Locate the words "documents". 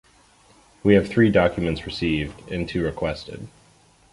1.29-1.85